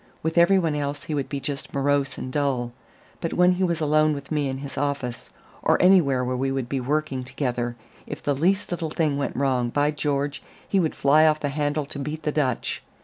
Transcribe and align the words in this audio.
With 0.23 0.35
everyone 0.35 0.73
else 0.73 1.03
he 1.03 1.13
would 1.13 1.29
be 1.29 1.39
just 1.39 1.75
morose 1.75 2.17
and 2.17 2.33
dull; 2.33 2.71
but 3.19 3.33
when 3.33 3.51
he 3.51 3.63
was 3.63 3.79
alone 3.79 4.15
with 4.15 4.31
me 4.31 4.49
in 4.49 4.57
his 4.57 4.75
office, 4.75 5.29
or 5.61 5.79
anywhere 5.79 6.25
where 6.25 6.35
we 6.35 6.51
would 6.51 6.67
be 6.67 6.79
working 6.79 7.23
together, 7.23 7.75
if 8.07 8.23
the 8.23 8.33
least 8.33 8.71
little 8.71 8.89
thing 8.89 9.19
went 9.19 9.35
wrong, 9.35 9.69
by 9.69 9.91
George! 9.91 10.41
he 10.67 10.79
would 10.79 10.95
fly 10.95 11.27
off 11.27 11.39
the 11.39 11.49
handle 11.49 11.85
to 11.85 11.99
beat 11.99 12.23
the 12.23 12.31
Dutch. 12.31 12.81